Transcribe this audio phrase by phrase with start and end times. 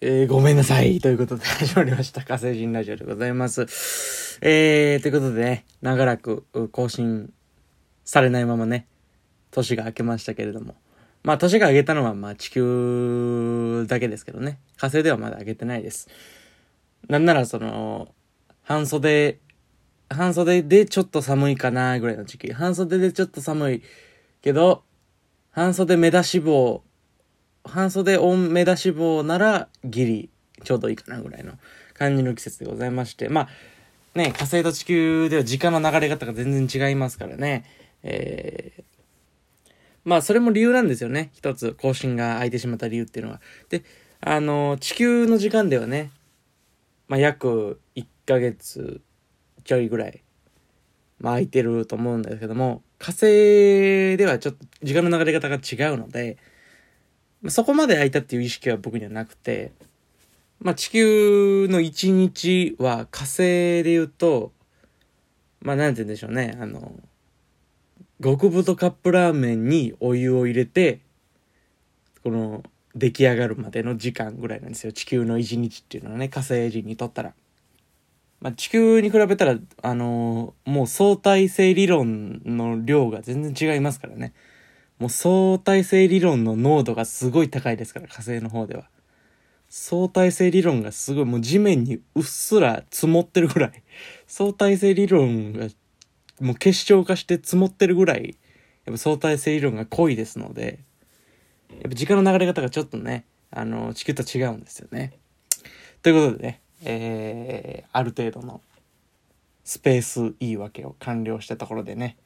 [0.00, 1.00] えー、ごめんなさい。
[1.00, 2.22] ということで始まりました。
[2.22, 4.38] 火星人ラジオでございます。
[4.42, 7.32] えー、ということでね、長らく更新
[8.04, 8.86] されないままね、
[9.50, 10.76] 年が明けましたけれども。
[11.24, 14.60] まあ、年が明けたのは、まあ、地球だけですけどね。
[14.76, 16.08] 火星ではまだ明けてないです。
[17.08, 18.14] なんなら、その、
[18.62, 19.40] 半袖、
[20.10, 22.52] 半袖でちょっと寒いかなぐらいの時期。
[22.52, 23.82] 半袖でちょっと寒い
[24.42, 24.84] けど、
[25.50, 26.84] 半袖目出し帽、
[27.68, 30.30] 半袖オン目出し帽ならギリ
[30.64, 31.52] ちょうどいいかなぐらいの
[31.94, 33.28] 感じの季節でございまして。
[33.28, 33.48] まあ、
[34.18, 37.64] ね、火星と地球では時間の流れ方が全然違いますからね。
[38.02, 38.82] えー、
[40.04, 41.30] まあ、それも理由なんですよね。
[41.34, 43.40] 一つ、更新が空いてしまった理由っていうのは。
[43.68, 43.82] で、
[44.20, 46.10] あの、地球の時間ではね、
[47.08, 49.00] まあ、約1ヶ月
[49.64, 50.22] ちょいぐらい、
[51.20, 56.38] まあ、空いてると思うんですけども、火星ではちょっと時間の流れ方が違うので、
[57.46, 59.72] そこまで空いたっていう意識は僕にはなくて、
[60.60, 64.52] まあ、地球の1日は火星で言うと、
[65.60, 66.92] まあ、なんて言うんでしょうね、あの、
[68.22, 71.00] 極太カップラーメンにお湯を入れて、
[72.24, 74.92] この、出来上がるまでの時間ぐらいなんですよ。
[74.92, 77.34] 地球の1日っていうのはね、火星人にとったら。
[78.40, 84.32] まあ、地球に比べたら、あのーもう相対性理論の量が全然違いますからね。
[84.98, 88.88] もう相対性理論の濃度がすごい高いですから、火星の方では。
[89.70, 93.82] 相対性理論がすごい、もう地面にうっすら積もってるぐらい。
[94.26, 95.68] 相対性理論が
[96.40, 98.36] もう結晶化して積もってるぐらい、
[98.86, 100.80] やっぱ相対性理論が濃いですので、
[101.70, 105.12] やっぱ時間の流れ方がちょっとね、あの、地球と違うんですよね。
[106.02, 108.60] ということでね、えー、ある程度の
[109.64, 112.16] スペース言い訳を完了したところでね、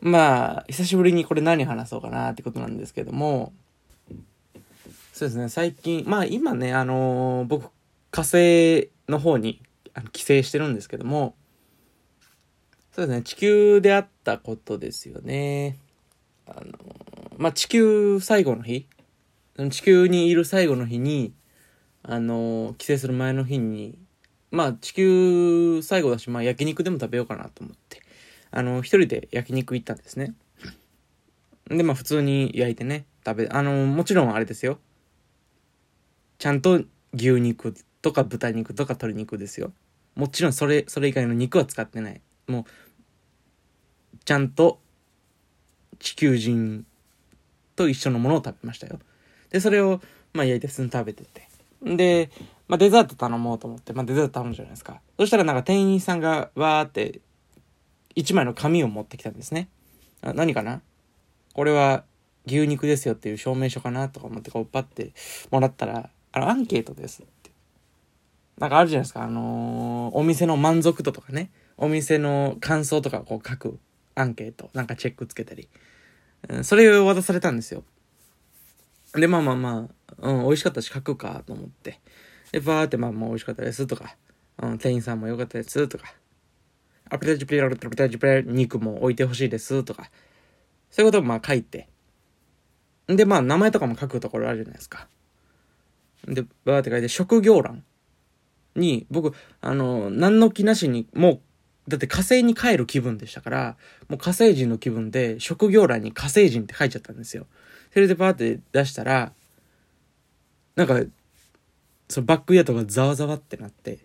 [0.00, 3.52] まあ、久しぶりにこれ何話そうかなってことなんですけども、
[5.12, 7.70] そうですね、最近、まあ今ね、あのー僕、
[8.10, 9.60] 火星の方に
[10.12, 11.34] 帰省してるんですけども、
[12.92, 15.76] そうですね、地球であったことですよね。
[16.46, 16.70] あのー
[17.36, 18.86] まあ地球最後の日、
[19.70, 21.34] 地球にいる最後の日に、
[22.02, 23.98] あのー帰省する前の日に、
[24.50, 28.00] まあ地球最後だし、まあ焼肉でも食べようかなと思って、
[28.50, 30.34] あの一人で焼肉行ったんですね。
[31.68, 34.78] で、まあ普通に焼いてね、食べ、あのもちろんあれですよ。
[36.38, 39.72] ちゃんと牛肉とか豚肉とか鶏肉ですよ。
[40.14, 42.20] もちろんそれ、それ以外の肉は使ってない。
[42.48, 42.64] もう、
[44.24, 44.80] ちゃんと
[45.98, 46.84] 地球人
[47.76, 48.98] と一緒のものを食べましたよ。
[49.50, 50.00] で、それを、
[50.32, 51.48] まあ焼いて普通に食べてて。
[51.82, 52.30] で、
[52.68, 55.00] まあデザート頼もうと思って、まあデザート頼むじゃないですか。
[55.18, 57.20] そしたらなんか店員さんがわーって
[58.14, 59.68] 一枚の紙を持ってきたんですね。
[60.22, 60.82] あ何かな？
[61.54, 62.04] これは
[62.46, 65.12] 牛肉ですよっていう証明書かなとか思ってこうパッて
[65.50, 67.50] もらったら、あの、アンケートですって。
[68.58, 73.78] なんかあるじゃないですか、あのーお店の満足度とかね、お店の感想とかこう書く
[74.14, 75.68] アンケート、なんかチェックつけたり。
[76.48, 77.84] うんそれを渡されたんですよ。
[79.14, 79.88] で、まあまあま
[80.22, 82.00] あ、うん、美味しかったし書くかと思って。
[82.52, 84.16] で、バーってまあまあ美味しかったですとか、
[84.58, 86.14] うん、店員さんも良かったですとか、
[87.10, 90.10] アプリタジプレアルプリタジプレ肉も置いてほしいですとか、
[90.90, 91.88] そういうことをまあ書いて、
[93.16, 95.08] で、まあ、名前とかも書くところあるじゃないですか。
[96.26, 97.84] で、バーって書いて、職業欄
[98.76, 101.40] に、僕、あの、何の気なしに、も
[101.86, 103.76] う、だって火星に帰る気分でしたから、
[104.08, 107.46] もう火星人の気分で、職業欄に火星人って書いちゃったんですよ。
[107.92, 109.32] それでバーって出したら、
[110.76, 111.00] なんか、
[112.08, 113.98] そのバックヤードがざわざわってなって。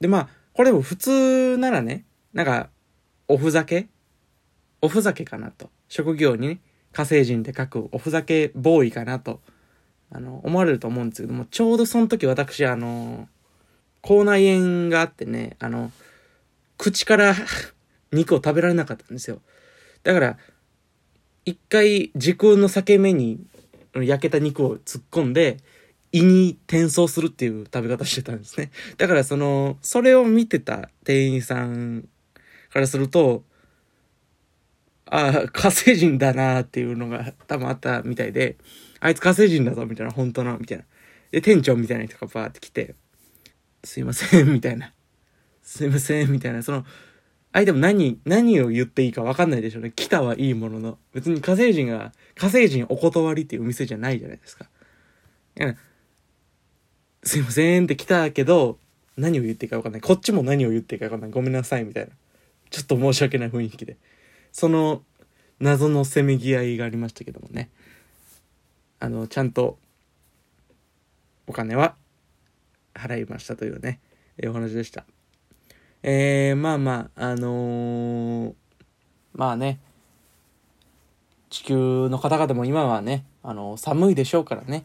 [0.00, 2.68] で、まあ、これも普通ならね、なんか、
[3.28, 3.88] おふざけ？
[4.80, 5.70] おふざけかなと。
[5.88, 6.60] 職業にね、
[6.92, 9.40] 火星人って書くおふざけボーイかなと、
[10.10, 13.28] あの、思われると思うんですけども、ちょうどその時私、あの、
[14.02, 15.90] 口内炎があってね、あの、
[16.76, 17.34] 口から
[18.12, 19.40] 肉を食べられなかったんですよ。
[20.02, 20.38] だから、
[21.44, 23.40] 一回時空の裂け目に
[23.94, 25.58] 焼けた肉を突っ込んで、
[26.12, 28.70] 胃に転送するっていう食べ方してたんですね。
[28.98, 32.08] だからその、それを見てた店員さん
[32.70, 33.44] からすると、
[35.06, 38.56] ああ、火星人だなっていうのが多分あったみたいで、
[39.00, 40.84] あいつ火星人だぞみたいな、本当の、みたいな。
[41.32, 42.94] で、店長みたいな人がバーって来て、
[43.84, 44.92] すいません、みたいな。
[45.62, 46.62] すいません、みたいな。
[46.62, 46.84] その、
[47.52, 49.92] 相手も何、何を言っていいか分かんないでしょうね。
[49.94, 50.98] 来たはいいものの。
[51.12, 54.68] 別に火星人が、火星人お断りっていうお店じゃないじゃないですか。
[57.24, 58.78] すいませんって来たけど、
[59.16, 60.00] 何を言っていいか分かんない。
[60.00, 61.30] こっちも何を言っていいか分かんない。
[61.30, 62.10] ごめんなさい、みたいな。
[62.70, 63.96] ちょっと申し訳ない雰囲気で。
[64.50, 65.02] その
[65.60, 67.70] 謎のせめぎ合いがありましたけどもね。
[68.98, 69.78] あの、ちゃんと、
[71.46, 71.94] お金は
[72.94, 74.00] 払いましたというね、
[74.38, 75.04] えー、お話でした。
[76.02, 78.54] えー、まあまあ、あのー、
[79.34, 79.78] まあね、
[81.50, 84.84] 地球の方々も今はね、あのー、寒いでしょうからね、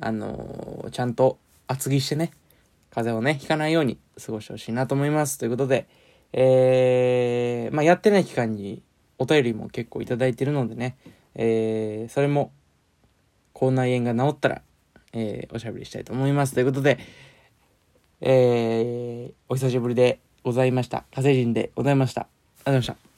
[0.00, 1.38] あのちゃんと
[1.70, 2.32] 厚着してね、
[2.90, 5.38] 風邪をね、ひかないように過ごしてほしいなと思います。
[5.38, 5.86] ということで、
[6.32, 8.82] えー、まあ、やってない期間に
[9.18, 10.96] お便りも結構いただいてるのでね、
[11.36, 12.52] えー、それも、
[13.52, 14.62] 口内炎が治ったら、
[15.12, 16.54] えー、おしゃべりしたいと思います。
[16.54, 16.98] ということで、
[18.20, 21.04] えー、お久しぶりでございました。
[21.14, 22.22] 火星人でございました。
[22.22, 23.09] ありがとうございました。